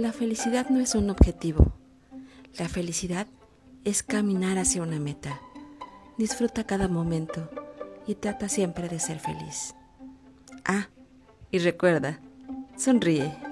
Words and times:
La 0.00 0.14
felicidad 0.14 0.70
no 0.70 0.80
es 0.80 0.94
un 0.94 1.10
objetivo. 1.10 1.74
La 2.58 2.70
felicidad 2.70 3.26
es 3.84 4.02
caminar 4.02 4.56
hacia 4.56 4.80
una 4.80 4.98
meta. 4.98 5.42
Disfruta 6.16 6.64
cada 6.64 6.88
momento 6.88 7.50
y 8.06 8.14
trata 8.14 8.48
siempre 8.48 8.88
de 8.88 8.98
ser 8.98 9.18
feliz. 9.18 9.74
Ah, 10.64 10.88
y 11.50 11.58
recuerda, 11.58 12.18
sonríe. 12.78 13.49